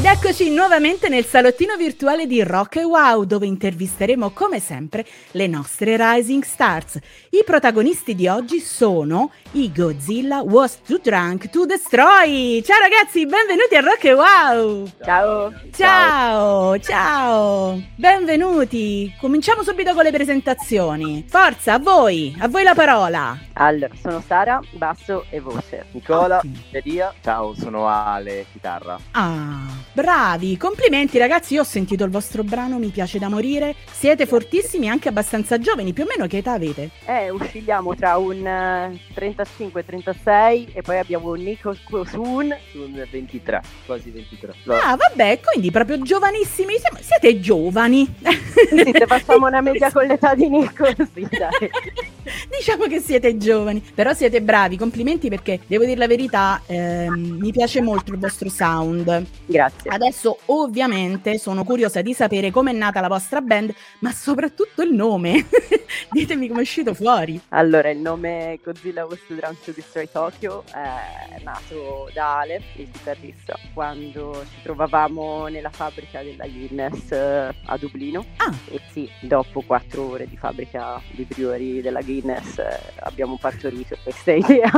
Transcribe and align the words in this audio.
Ed 0.00 0.06
eccoci 0.06 0.48
nuovamente 0.48 1.10
nel 1.10 1.26
salottino 1.26 1.76
virtuale 1.76 2.26
di 2.26 2.42
Rock 2.42 2.76
e 2.76 2.84
Wow, 2.84 3.24
dove 3.24 3.44
intervisteremo 3.44 4.30
come 4.30 4.58
sempre 4.58 5.04
le 5.32 5.46
nostre 5.46 5.94
Rising 5.98 6.42
Stars. 6.42 6.98
I 7.28 7.42
protagonisti 7.44 8.14
di 8.14 8.26
oggi 8.26 8.60
sono 8.60 9.30
i 9.52 9.70
Godzilla 9.70 10.40
Was 10.40 10.80
Too 10.86 11.00
Drunk 11.02 11.50
to 11.50 11.66
Destroy. 11.66 12.62
Ciao 12.62 12.78
ragazzi, 12.78 13.26
benvenuti 13.26 13.76
a 13.76 13.80
Rock 13.80 14.04
e 14.04 14.14
Wow. 14.14 14.90
Ciao. 15.04 15.52
Ciao, 15.70 16.78
ciao. 16.78 17.82
Benvenuti. 17.94 19.14
Cominciamo 19.20 19.62
subito 19.62 19.92
con 19.92 20.04
le 20.04 20.12
presentazioni. 20.12 21.26
Forza, 21.28 21.74
a 21.74 21.78
voi, 21.78 22.34
a 22.38 22.48
voi 22.48 22.62
la 22.62 22.74
parola. 22.74 23.38
Allora, 23.62 23.92
sono 24.00 24.22
Sara, 24.26 24.58
basso 24.70 25.26
e 25.28 25.38
voce. 25.38 25.84
Nicola, 25.90 26.38
Ottimo. 26.38 26.54
batteria. 26.62 27.12
Ciao, 27.20 27.54
sono 27.54 27.86
Ale, 27.88 28.46
chitarra. 28.50 28.98
Ah, 29.10 29.66
bravi, 29.92 30.56
complimenti 30.56 31.18
ragazzi, 31.18 31.52
io 31.54 31.60
ho 31.60 31.64
sentito 31.64 32.02
il 32.04 32.10
vostro 32.10 32.42
brano, 32.42 32.78
mi 32.78 32.88
piace 32.88 33.18
da 33.18 33.28
morire. 33.28 33.74
Siete 33.90 34.24
fortissimi, 34.24 34.88
anche 34.88 35.10
abbastanza 35.10 35.58
giovani, 35.58 35.92
più 35.92 36.04
o 36.04 36.06
meno 36.06 36.26
che 36.26 36.38
età 36.38 36.52
avete? 36.52 36.88
Eh, 37.04 37.28
oscilliamo 37.28 37.94
tra 37.94 38.16
un 38.16 38.46
eh, 38.46 38.98
35-36 39.14 40.68
e 40.72 40.80
poi 40.80 40.96
abbiamo 40.96 41.28
un 41.32 41.40
Nico 41.42 41.74
Soon. 41.74 42.56
Sono 42.72 43.04
23, 43.10 43.60
quasi 43.84 44.10
23. 44.10 44.54
Ah, 44.68 44.96
vabbè, 44.96 45.38
quindi 45.44 45.70
proprio 45.70 46.00
giovanissimi, 46.00 46.76
siete 46.98 47.38
giovani. 47.40 48.06
Sì, 48.70 48.90
se 48.90 49.06
facciamo 49.06 49.48
una 49.48 49.60
media 49.60 49.92
con 49.92 50.06
l'età 50.06 50.34
di 50.34 50.48
Nico, 50.48 50.86
sì, 51.12 51.28
dai. 51.28 51.70
Diciamo 52.56 52.86
che 52.86 53.00
siete 53.00 53.36
giovani, 53.36 53.82
però 53.94 54.12
siete 54.12 54.42
bravi, 54.42 54.76
complimenti 54.76 55.28
perché 55.28 55.60
devo 55.66 55.84
dire 55.84 55.96
la 55.96 56.06
verità, 56.06 56.60
ehm, 56.66 57.38
mi 57.40 57.52
piace 57.52 57.80
molto 57.80 58.12
il 58.12 58.18
vostro 58.18 58.48
sound. 58.48 59.24
Grazie. 59.46 59.90
Adesso 59.90 60.38
ovviamente 60.46 61.38
sono 61.38 61.64
curiosa 61.64 62.02
di 62.02 62.14
sapere 62.14 62.50
com'è 62.50 62.72
nata 62.72 63.00
la 63.00 63.08
vostra 63.08 63.40
band, 63.40 63.72
ma 64.00 64.12
soprattutto 64.12 64.82
il 64.82 64.92
nome. 64.92 65.46
Ditemi 66.10 66.48
come 66.48 66.60
è 66.60 66.62
uscito 66.62 66.94
fuori. 66.94 67.40
Allora, 67.50 67.90
il 67.90 67.98
nome 67.98 68.58
Godzilla 68.62 69.06
Too 69.06 69.36
Drunk 69.36 69.64
to 69.64 69.72
Destroy 69.72 70.08
Tokyo 70.10 70.64
è 70.72 71.40
nato 71.42 72.10
da 72.12 72.40
Ale, 72.40 72.62
il 72.76 72.88
chitarrista, 72.90 73.58
quando 73.74 74.44
ci 74.50 74.62
trovavamo 74.62 75.46
nella 75.48 75.70
fabbrica 75.70 76.22
della 76.22 76.46
Guinness 76.46 77.10
eh, 77.12 77.54
a 77.64 77.76
Dublino. 77.76 78.24
Ah, 78.36 78.52
E 78.70 78.80
sì, 78.90 79.08
dopo 79.20 79.62
quattro 79.62 80.10
ore 80.10 80.28
di 80.28 80.36
fabbrica 80.36 81.00
di 81.10 81.24
brewery 81.24 81.80
della 81.80 82.02
Guinness 82.02 82.58
eh, 82.58 82.78
abbiamo 83.00 83.36
partorito 83.38 83.96
questa 84.02 84.32
idea 84.32 84.70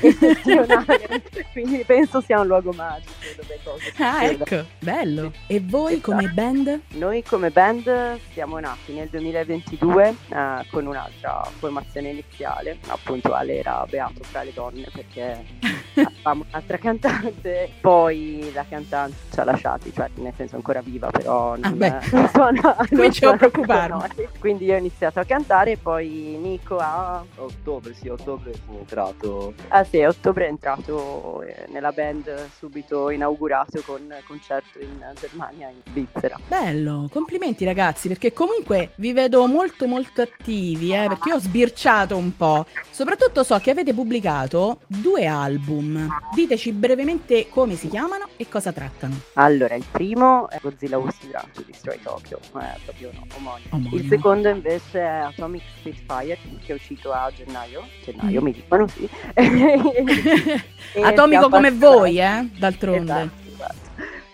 eccezionale, 0.00 1.22
quindi 1.52 1.84
penso 1.84 2.20
sia 2.20 2.40
un 2.40 2.46
luogo 2.46 2.72
magico 2.72 3.12
dove 3.36 3.58
cose 3.62 3.92
ah, 3.98 4.24
ecco, 4.24 4.64
bello. 4.78 5.32
E 5.46 5.60
voi 5.60 6.00
come 6.00 6.28
band? 6.28 6.80
Noi 6.94 7.22
come 7.22 7.50
band 7.50 8.18
siamo 8.32 8.58
nati 8.58 8.92
nel 8.92 9.08
2022 9.08 10.14
eh, 10.28 10.64
con 10.70 10.86
un'altra 10.86 11.42
formazione 11.58 12.10
iniziale, 12.10 12.78
appunto 12.88 13.32
Ale 13.32 13.58
era 13.58 13.84
beato 13.88 14.22
fra 14.22 14.42
le 14.42 14.52
donne 14.52 14.86
perché 14.92 15.44
avevamo 15.94 16.44
un'altra 16.48 16.78
cantante, 16.78 17.70
poi 17.80 18.50
la 18.52 18.64
cantante 18.68 19.16
ci 19.32 19.40
ha 19.40 19.44
lasciati, 19.44 19.92
cioè 19.92 20.08
nel 20.16 20.32
senso 20.36 20.56
ancora 20.56 20.80
viva 20.80 21.10
però 21.10 21.56
non, 21.56 21.76
Ah, 21.82 22.00
non 22.12 22.28
suona, 22.28 22.76
Cominciamo 22.88 23.32
a 23.32 23.36
preoccuparmi. 23.36 24.28
Quindi 24.38 24.66
io 24.66 24.74
ho 24.74 24.78
iniziato 24.78 25.20
a 25.20 25.24
cantare 25.24 25.72
e 25.72 25.76
poi 25.76 26.36
Nico 26.40 26.76
ha... 26.76 27.16
A 27.18 27.24
ottobre, 27.36 27.94
sì, 27.94 28.08
ottobre 28.08 28.52
sono 28.64 28.78
entrato. 28.78 29.54
Ah 29.68 29.84
sì, 29.84 30.02
ottobre 30.02 30.46
è 30.46 30.48
entrato 30.48 31.42
eh, 31.42 31.66
nella 31.68 31.92
band 31.92 32.48
subito 32.56 33.10
inaugurato 33.10 33.82
con 33.84 34.14
concerto 34.26 34.78
in 34.80 35.12
Germania 35.18 35.68
in 35.68 35.80
Svizzera. 35.86 36.38
Bello, 36.46 37.08
complimenti 37.10 37.64
ragazzi, 37.64 38.08
perché 38.08 38.32
comunque 38.32 38.90
vi 38.96 39.12
vedo 39.12 39.46
molto 39.46 39.86
molto 39.86 40.22
attivi, 40.22 40.57
eh, 40.58 41.06
perché 41.08 41.28
io 41.30 41.36
ho 41.36 41.40
sbirciato 41.40 42.16
un 42.16 42.36
po'. 42.36 42.66
Soprattutto 42.90 43.44
so 43.44 43.58
che 43.58 43.70
avete 43.70 43.94
pubblicato 43.94 44.80
due 44.86 45.26
album. 45.26 46.08
Diteci 46.34 46.72
brevemente 46.72 47.48
come 47.48 47.74
si 47.76 47.88
chiamano 47.88 48.28
e 48.36 48.48
cosa 48.48 48.72
trattano. 48.72 49.20
Allora, 49.34 49.74
il 49.74 49.84
primo 49.90 50.48
è 50.50 50.58
Godzilla 50.60 50.96
Drunk 50.96 51.50
to 51.52 51.62
Destroy 51.66 51.98
Tokyo, 52.02 52.38
è 52.58 52.74
proprio 52.84 53.10
no, 53.12 53.26
omonimo. 53.36 53.68
Omonimo. 53.70 53.96
Il 53.96 54.08
secondo 54.08 54.48
invece 54.48 55.00
è 55.00 55.04
Atomic 55.04 55.62
Spitfire, 55.78 56.38
che 56.64 56.72
è 56.72 56.74
uscito 56.74 57.12
a 57.12 57.30
gennaio, 57.34 57.84
gennaio 58.04 58.40
Mm. 58.40 58.44
mi 58.44 58.52
dicono 58.52 58.86
sì. 58.88 59.08
Atomico 61.02 61.48
come 61.48 61.70
voi, 61.70 62.20
eh, 62.20 62.48
d'altronde. 62.58 63.12
Esatto. 63.12 63.47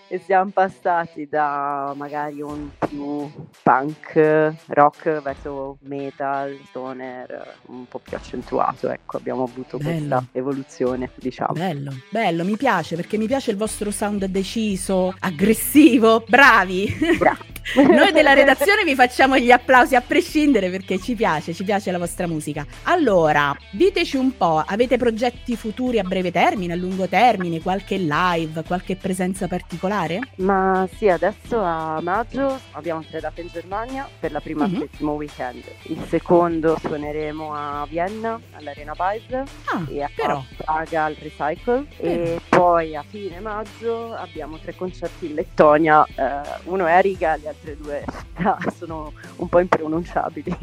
E 0.08 0.18
siamo 0.18 0.50
passati 0.52 1.26
da 1.28 1.92
magari 1.96 2.42
un 2.42 2.68
più 2.88 3.30
punk 3.62 4.54
rock 4.66 5.22
verso 5.22 5.78
metal, 5.82 6.58
stoner, 6.66 7.56
un 7.68 7.86
po' 7.86 7.98
più 8.00 8.16
accentuato, 8.16 8.90
ecco, 8.90 9.16
abbiamo 9.16 9.44
avuto 9.44 9.78
Bello. 9.78 9.90
questa 9.90 10.24
evoluzione, 10.32 11.10
diciamo. 11.14 11.54
Bello, 11.54 11.92
bello, 12.10 12.44
mi 12.44 12.56
piace 12.56 12.96
perché 12.96 13.16
mi 13.16 13.26
piace 13.26 13.50
il 13.50 13.56
vostro 13.56 13.90
sound 13.90 14.24
deciso, 14.26 15.14
aggressivo, 15.18 16.22
bravi. 16.28 16.86
Grazie. 17.18 17.52
Noi 17.76 18.12
della 18.12 18.34
redazione 18.34 18.84
vi 18.84 18.94
facciamo 18.94 19.38
gli 19.38 19.50
applausi 19.50 19.96
a 19.96 20.00
prescindere 20.00 20.70
perché 20.70 20.98
ci 21.00 21.14
piace, 21.14 21.54
ci 21.54 21.64
piace 21.64 21.90
la 21.90 21.98
vostra 21.98 22.26
musica. 22.26 22.64
Allora, 22.84 23.56
diteci 23.70 24.16
un 24.16 24.36
po', 24.36 24.62
avete 24.64 24.96
progetti 24.98 25.56
futuri 25.56 25.98
a 25.98 26.02
breve 26.02 26.30
termine, 26.30 26.74
a 26.74 26.76
lungo 26.76 27.06
termine, 27.08 27.60
qualche 27.60 27.96
live, 27.96 28.62
qualche 28.64 28.96
presenza 28.96 29.48
particolare? 29.48 30.18
Ma 30.36 30.86
sì, 30.96 31.08
adesso 31.08 31.58
a 31.60 32.00
maggio 32.02 32.58
abbiamo 32.72 33.02
tre 33.08 33.20
date 33.20 33.40
in 33.40 33.48
Germania 33.52 34.08
per 34.20 34.30
la 34.32 34.40
prima 34.40 34.66
Mhm. 34.66 34.74
e 34.74 34.78
settimo 34.90 35.12
weekend. 35.12 35.62
Il 35.84 36.02
secondo 36.08 36.76
suoneremo 36.80 37.54
a 37.54 37.86
Vienna 37.88 38.38
all'Arena 38.52 38.92
Bise 38.94 39.44
Ah, 39.66 39.84
e 39.90 40.02
a 40.02 40.10
però, 40.14 40.42
Praga 40.56 41.04
al 41.04 41.14
Recycle 41.18 41.86
Bene. 41.98 42.22
e 42.34 42.40
poi 42.48 42.94
a 42.96 43.04
fine 43.08 43.40
maggio 43.40 44.14
abbiamo 44.14 44.58
tre 44.58 44.74
concerti 44.74 45.26
in 45.26 45.34
Lettonia, 45.34 46.04
eh, 46.14 46.40
uno 46.64 46.86
è 46.86 46.92
a 46.92 46.98
Riga, 47.00 47.36
gli 47.36 47.46
altri 47.54 47.76
due 47.80 48.04
ah, 48.44 48.58
sono 48.76 49.12
un 49.36 49.48
po' 49.48 49.60
impronunciabili 49.60 50.56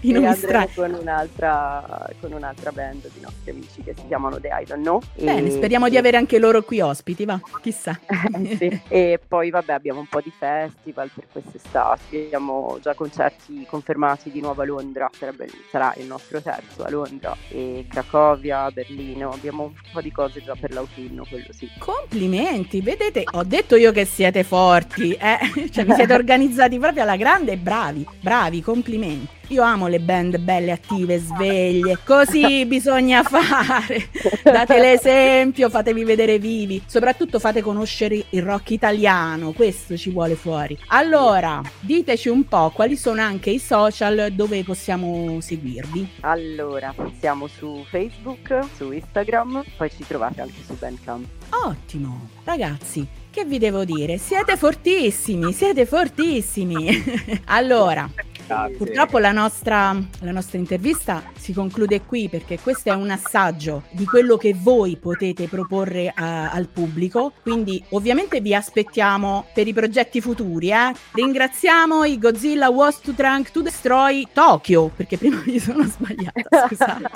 I 0.00 0.12
nomi 0.12 0.26
andremo 0.26 0.34
strani. 0.34 0.68
con 0.74 0.94
un'altra, 1.00 2.08
con 2.20 2.32
un'altra 2.32 2.72
band 2.72 3.08
di 3.12 3.20
nostri 3.20 3.50
amici 3.50 3.82
che 3.82 3.94
si 3.96 4.06
chiamano 4.06 4.40
The 4.40 4.48
I 4.48 4.64
Don't 4.66 4.82
Know. 4.82 5.00
Bene, 5.14 5.46
E- 5.48 5.50
speriamo 5.50 5.88
di 5.88 5.96
avere 5.96 6.16
anche 6.16 6.38
loro 6.38 6.62
qui 6.62 6.80
ospiti, 6.80 7.24
va, 7.24 7.40
chissà. 7.60 7.98
eh, 8.06 8.56
sì. 8.58 8.80
E 8.88 9.20
poi 9.26 9.50
vabbè 9.50 9.72
abbiamo 9.72 10.00
un 10.00 10.06
po' 10.08 10.20
di 10.20 10.32
festival 10.36 11.10
per 11.14 11.24
quest'estate, 11.32 12.24
abbiamo 12.24 12.78
già 12.82 12.94
concerti 12.94 13.66
confermati 13.68 14.30
di 14.30 14.40
nuovo 14.40 14.62
a 14.62 14.64
Londra, 14.64 15.08
sarebbe- 15.16 15.48
sarà 15.70 15.94
il 15.98 16.06
nostro 16.06 16.40
terzo 16.40 16.82
a 16.84 16.90
Londra, 16.90 17.36
e 17.48 17.86
Cracovia, 17.88 18.70
Berlino, 18.70 19.30
abbiamo 19.30 19.64
un 19.64 19.72
po' 19.92 20.00
di 20.00 20.10
cose 20.12 20.42
già 20.42 20.54
per 20.58 20.72
l'autunno, 20.72 21.24
quello 21.28 21.48
sì. 21.52 21.68
Complimenti, 21.78 22.80
vedete, 22.80 23.24
ho 23.32 23.44
detto 23.44 23.76
io 23.76 23.92
che 23.92 24.04
siete 24.04 24.42
forti, 24.44 25.16
eh? 25.20 25.68
cioè 25.70 25.84
vi 25.84 25.92
siete 25.94 26.14
organizzati 26.14 26.78
proprio 26.78 27.02
alla 27.02 27.16
grande 27.16 27.56
bravi, 27.56 28.06
bravi, 28.20 28.62
complimenti. 28.62 29.38
Io 29.50 29.64
amo 29.64 29.88
le 29.88 29.98
band 29.98 30.38
belle, 30.38 30.70
attive, 30.70 31.18
sveglie, 31.18 31.98
così 32.04 32.64
bisogna 32.70 33.24
fare. 33.24 34.08
Date 34.44 34.78
l'esempio, 34.78 35.68
fatevi 35.68 36.04
vedere 36.04 36.38
vivi, 36.38 36.80
soprattutto 36.86 37.40
fate 37.40 37.60
conoscere 37.60 38.26
il 38.30 38.42
rock 38.42 38.70
italiano, 38.70 39.50
questo 39.50 39.96
ci 39.96 40.10
vuole 40.10 40.36
fuori. 40.36 40.78
Allora, 40.88 41.60
diteci 41.80 42.28
un 42.28 42.46
po' 42.46 42.70
quali 42.70 42.96
sono 42.96 43.22
anche 43.22 43.50
i 43.50 43.58
social 43.58 44.30
dove 44.30 44.62
possiamo 44.62 45.40
seguirvi. 45.40 46.08
Allora, 46.20 46.94
siamo 47.18 47.48
su 47.48 47.84
Facebook, 47.88 48.56
su 48.76 48.92
Instagram, 48.92 49.64
poi 49.76 49.90
ci 49.90 50.04
trovate 50.06 50.42
anche 50.42 50.62
su 50.64 50.76
Bandcamp. 50.78 51.26
Ottimo, 51.64 52.28
ragazzi, 52.44 53.04
che 53.30 53.44
vi 53.44 53.58
devo 53.58 53.84
dire? 53.84 54.16
Siete 54.16 54.56
fortissimi, 54.56 55.52
siete 55.52 55.86
fortissimi. 55.86 56.86
allora, 57.46 58.08
Grazie. 58.54 58.76
purtroppo 58.76 59.18
la 59.18 59.32
nostra, 59.32 59.96
la 60.20 60.30
nostra 60.32 60.58
intervista 60.58 61.22
si 61.38 61.52
conclude 61.52 62.00
qui 62.02 62.28
perché 62.28 62.58
questo 62.58 62.90
è 62.90 62.94
un 62.94 63.10
assaggio 63.10 63.84
di 63.90 64.04
quello 64.04 64.36
che 64.36 64.54
voi 64.56 64.96
potete 64.96 65.46
proporre 65.46 66.12
a- 66.14 66.50
al 66.50 66.66
pubblico. 66.66 67.32
Quindi, 67.42 67.82
ovviamente, 67.90 68.40
vi 68.40 68.54
aspettiamo 68.54 69.46
per 69.54 69.68
i 69.68 69.72
progetti 69.72 70.20
futuri. 70.20 70.70
Eh? 70.70 70.92
Ringraziamo 71.12 72.04
i 72.04 72.18
Godzilla 72.18 72.68
Was 72.70 73.00
to 73.00 73.12
Drunk 73.12 73.50
to 73.50 73.62
Destroy 73.62 74.26
Tokyo 74.32 74.90
perché 74.94 75.16
prima 75.16 75.40
mi 75.44 75.58
sono 75.58 75.84
sbagliata. 75.84 76.66
Scusate. 76.66 77.08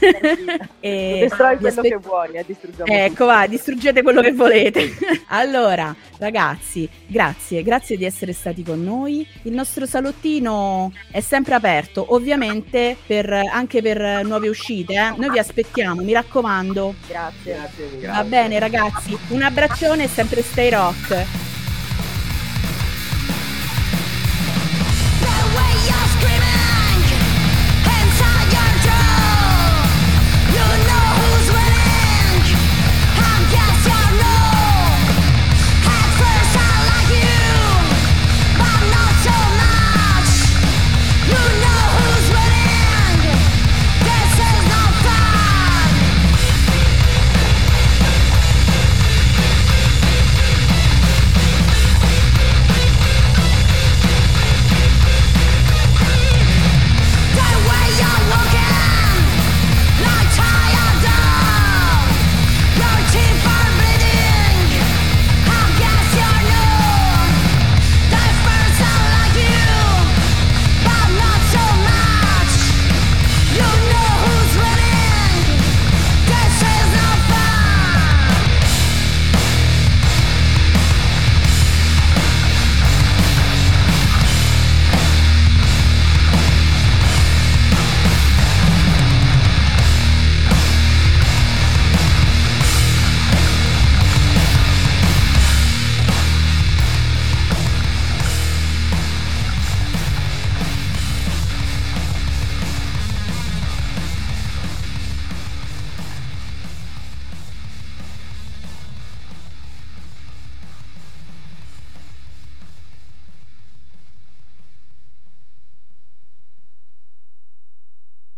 E 0.80 1.26
vi 1.28 1.36
quello 1.36 1.66
aspe- 1.68 1.88
che 1.88 1.96
vuoi, 1.96 2.32
eh, 2.34 2.44
distruggiamo 2.46 2.92
Ecco, 2.92 3.24
va, 3.24 3.46
distruggete 3.46 4.02
quello 4.02 4.20
che 4.20 4.32
volete. 4.32 4.92
allora, 5.28 5.94
ragazzi, 6.18 6.88
grazie, 7.06 7.62
grazie 7.62 7.96
di 7.96 8.04
essere 8.04 8.32
stati 8.32 8.62
con 8.62 8.82
noi. 8.84 9.26
Il 9.42 9.52
nostro 9.52 9.84
salottino 9.86 10.75
diciamo 10.76 10.92
è 11.10 11.20
sempre 11.20 11.54
aperto, 11.54 12.14
ovviamente 12.14 12.96
per, 13.06 13.30
anche 13.32 13.80
per 13.82 14.24
nuove 14.24 14.48
uscite. 14.48 14.94
Eh? 14.94 15.14
Noi 15.16 15.30
vi 15.30 15.38
aspettiamo, 15.38 16.02
mi 16.02 16.12
raccomando. 16.12 16.94
Grazie. 17.08 17.54
Grazie, 17.54 18.06
Va 18.06 18.24
bene 18.24 18.58
ragazzi, 18.58 19.16
un 19.28 19.42
abbraccione 19.42 20.04
e 20.04 20.08
sempre 20.08 20.42
stay 20.42 20.70
rock. 20.70 21.45